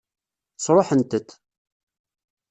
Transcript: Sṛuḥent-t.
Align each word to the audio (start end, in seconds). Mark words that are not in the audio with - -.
Sṛuḥent-t. 0.63 1.29